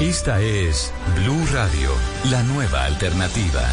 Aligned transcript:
Esta 0.00 0.40
es 0.40 0.94
Blue 1.14 1.44
Radio, 1.52 1.90
la 2.30 2.42
nueva 2.44 2.86
alternativa. 2.86 3.68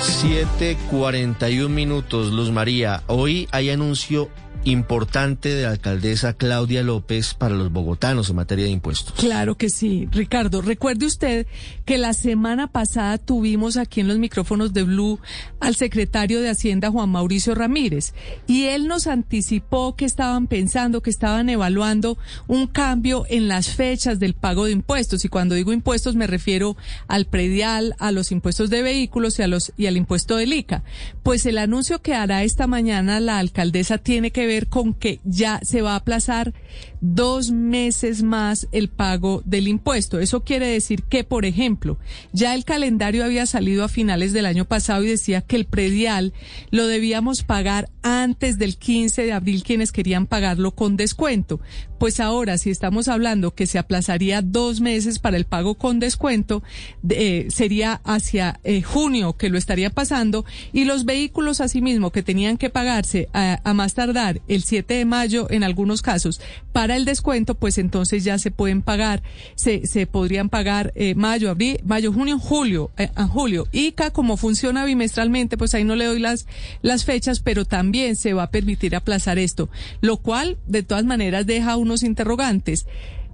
7:41 0.00 1.68
minutos, 1.68 2.30
Luz 2.30 2.52
María. 2.52 3.02
Hoy 3.08 3.48
hay 3.50 3.70
anuncio 3.70 4.28
importante 4.64 5.48
de 5.54 5.64
la 5.64 5.70
alcaldesa 5.70 6.34
Claudia 6.34 6.82
López 6.82 7.34
para 7.34 7.54
los 7.54 7.72
bogotanos 7.72 8.30
en 8.30 8.36
materia 8.36 8.64
de 8.64 8.70
impuestos. 8.70 9.14
Claro 9.16 9.56
que 9.56 9.70
sí, 9.70 10.08
Ricardo. 10.12 10.62
Recuerde 10.62 11.06
usted 11.06 11.46
que 11.84 11.98
la 11.98 12.12
semana 12.12 12.68
pasada 12.68 13.18
tuvimos 13.18 13.76
aquí 13.76 14.00
en 14.00 14.08
los 14.08 14.18
micrófonos 14.18 14.72
de 14.72 14.84
Blue 14.84 15.18
al 15.58 15.74
secretario 15.74 16.40
de 16.40 16.50
Hacienda 16.50 16.90
Juan 16.90 17.10
Mauricio 17.10 17.54
Ramírez 17.54 18.14
y 18.46 18.66
él 18.66 18.86
nos 18.86 19.06
anticipó 19.06 19.96
que 19.96 20.04
estaban 20.04 20.46
pensando, 20.46 21.02
que 21.02 21.10
estaban 21.10 21.48
evaluando 21.48 22.16
un 22.46 22.68
cambio 22.68 23.24
en 23.28 23.48
las 23.48 23.68
fechas 23.68 24.20
del 24.20 24.34
pago 24.34 24.66
de 24.66 24.72
impuestos 24.72 25.24
y 25.24 25.28
cuando 25.28 25.56
digo 25.56 25.72
impuestos 25.72 26.14
me 26.14 26.26
refiero 26.26 26.76
al 27.08 27.26
predial, 27.26 27.96
a 27.98 28.12
los 28.12 28.30
impuestos 28.30 28.70
de 28.70 28.82
vehículos 28.82 29.38
y 29.38 29.42
a 29.42 29.48
los 29.48 29.72
y 29.76 29.86
al 29.86 29.96
impuesto 29.96 30.36
del 30.36 30.52
ICA. 30.52 30.84
Pues 31.22 31.46
el 31.46 31.58
anuncio 31.58 32.00
que 32.00 32.14
hará 32.14 32.44
esta 32.44 32.66
mañana 32.66 33.18
la 33.18 33.38
alcaldesa 33.38 33.98
tiene 33.98 34.30
que 34.30 34.46
ver 34.46 34.51
con 34.60 34.94
que 34.94 35.20
ya 35.24 35.60
se 35.62 35.82
va 35.82 35.92
a 35.92 35.96
aplazar 35.96 36.52
dos 37.00 37.50
meses 37.50 38.22
más 38.22 38.68
el 38.70 38.88
pago 38.88 39.42
del 39.44 39.66
impuesto. 39.66 40.20
Eso 40.20 40.44
quiere 40.44 40.66
decir 40.68 41.02
que, 41.02 41.24
por 41.24 41.44
ejemplo, 41.44 41.98
ya 42.32 42.54
el 42.54 42.64
calendario 42.64 43.24
había 43.24 43.44
salido 43.46 43.84
a 43.84 43.88
finales 43.88 44.32
del 44.32 44.46
año 44.46 44.64
pasado 44.64 45.02
y 45.02 45.08
decía 45.08 45.40
que 45.40 45.56
el 45.56 45.64
predial 45.64 46.32
lo 46.70 46.86
debíamos 46.86 47.42
pagar 47.42 47.90
antes 48.02 48.58
del 48.58 48.76
15 48.76 49.24
de 49.26 49.32
abril 49.32 49.64
quienes 49.64 49.90
querían 49.90 50.26
pagarlo 50.26 50.74
con 50.74 50.96
descuento. 50.96 51.60
Pues 51.98 52.20
ahora, 52.20 52.58
si 52.58 52.70
estamos 52.70 53.08
hablando 53.08 53.54
que 53.54 53.66
se 53.66 53.78
aplazaría 53.78 54.42
dos 54.42 54.80
meses 54.80 55.18
para 55.18 55.36
el 55.36 55.44
pago 55.44 55.74
con 55.76 56.00
descuento, 56.00 56.62
eh, 57.08 57.46
sería 57.50 58.00
hacia 58.04 58.60
eh, 58.64 58.82
junio 58.82 59.36
que 59.36 59.50
lo 59.50 59.58
estaría 59.58 59.90
pasando 59.90 60.44
y 60.72 60.84
los 60.84 61.04
vehículos 61.04 61.60
asimismo 61.60 62.10
que 62.10 62.22
tenían 62.22 62.58
que 62.58 62.70
pagarse 62.70 63.28
a, 63.32 63.60
a 63.62 63.74
más 63.74 63.94
tardar 63.94 64.40
el 64.48 64.62
7 64.62 64.94
de 64.94 65.04
mayo 65.04 65.46
en 65.50 65.64
algunos 65.64 66.02
casos 66.02 66.40
para 66.72 66.96
el 66.96 67.04
descuento, 67.04 67.54
pues 67.54 67.78
entonces 67.78 68.24
ya 68.24 68.38
se 68.38 68.50
pueden 68.50 68.82
pagar, 68.82 69.22
se, 69.54 69.86
se 69.86 70.06
podrían 70.06 70.48
pagar 70.48 70.92
eh, 70.94 71.14
mayo, 71.14 71.50
abril, 71.50 71.80
mayo, 71.84 72.12
junio, 72.12 72.38
julio, 72.38 72.90
eh, 72.96 73.10
julio. 73.30 73.66
ICA, 73.72 74.10
como 74.10 74.36
funciona 74.36 74.84
bimestralmente, 74.84 75.56
pues 75.56 75.74
ahí 75.74 75.84
no 75.84 75.96
le 75.96 76.06
doy 76.06 76.18
las, 76.18 76.46
las 76.80 77.04
fechas, 77.04 77.40
pero 77.40 77.64
también 77.64 78.16
se 78.16 78.32
va 78.32 78.44
a 78.44 78.50
permitir 78.50 78.96
aplazar 78.96 79.38
esto, 79.38 79.68
lo 80.00 80.16
cual 80.16 80.58
de 80.66 80.82
todas 80.82 81.04
maneras 81.04 81.46
deja 81.46 81.76
unos 81.76 82.02
interrogantes 82.02 82.86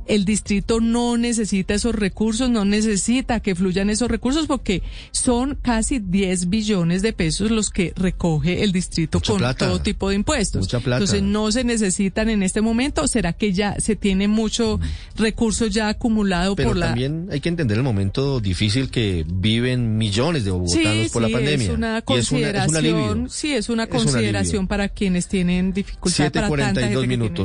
el 0.09 0.25
distrito 0.25 0.81
no 0.81 1.17
necesita 1.17 1.75
esos 1.75 1.95
recursos, 1.95 2.51
no 2.51 2.65
necesita 2.65 3.41
que 3.41 3.55
fluyan 3.55 3.91
esos 3.91 4.09
recursos 4.11 4.47
porque 4.47 4.83
son 5.13 5.57
casi 5.63 5.99
10 5.99 6.49
billones 6.49 7.03
de 7.03 7.13
pesos 7.13 7.51
los 7.51 7.71
que 7.71 7.93
recoge 7.97 8.63
el 8.65 8.73
distrito 8.73 9.21
con 9.21 9.41
todo 9.57 9.81
tipo 9.81 10.09
de 10.09 10.17
impuestos. 10.17 10.63
Mucha 10.63 10.81
plata. 10.81 11.05
Entonces 11.05 11.23
no 11.23 11.53
se 11.53 11.63
necesitan 11.65 12.29
en 12.31 12.43
este 12.43 12.61
momento. 12.61 13.07
¿Será 13.07 13.33
que 13.33 13.53
ya 13.53 13.79
se 13.81 13.97
tiene 13.97 14.29
mucho 14.29 14.81
recurso 15.17 15.67
ya 15.67 15.89
acumulado 15.89 16.57
Pero 16.57 16.71
por 16.71 16.77
la... 16.79 16.87
también 16.87 17.29
hay 17.31 17.41
que 17.41 17.49
entender 17.49 17.77
el 17.77 17.83
momento 17.85 18.41
difícil 18.41 18.91
que 18.91 19.25
viven 19.29 19.97
millones 19.99 20.45
de 20.45 20.51
bogotanos 20.51 20.83
Sí, 21.07 21.11
por 21.13 21.23
la 21.23 21.29
sí, 21.29 21.35
pandemia. 21.35 21.67
es 21.69 21.75
una 21.75 22.03
Y 22.09 22.19
es, 22.19 22.33
una- 22.33 22.49
es 22.49 22.65
consideración, 22.65 23.31
sí, 23.31 23.53
es 23.53 23.69
una 23.69 23.83
Es 23.85 23.89
consideración 23.91 24.67
para 24.67 24.89
quienes 24.89 25.29
tienen 25.29 25.73
dificultad 25.73 26.33
para 26.33 26.49
tanta 26.49 26.81
7:42 26.81 26.81
gente 26.81 26.81
que 26.81 26.89
tiene. 26.99 27.07
minutos. 27.17 27.45